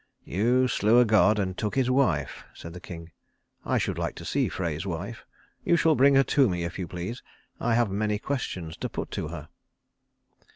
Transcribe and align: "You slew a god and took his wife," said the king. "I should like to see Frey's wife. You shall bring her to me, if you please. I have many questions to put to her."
"You 0.25 0.67
slew 0.67 0.99
a 0.99 1.05
god 1.05 1.37
and 1.37 1.55
took 1.55 1.75
his 1.75 1.91
wife," 1.91 2.43
said 2.55 2.73
the 2.73 2.79
king. 2.79 3.11
"I 3.63 3.77
should 3.77 3.99
like 3.99 4.15
to 4.15 4.25
see 4.25 4.49
Frey's 4.49 4.83
wife. 4.83 5.25
You 5.63 5.77
shall 5.77 5.93
bring 5.93 6.15
her 6.15 6.23
to 6.23 6.49
me, 6.49 6.63
if 6.63 6.79
you 6.79 6.87
please. 6.87 7.21
I 7.59 7.75
have 7.75 7.91
many 7.91 8.17
questions 8.17 8.75
to 8.77 8.89
put 8.89 9.11
to 9.11 9.27
her." 9.27 9.49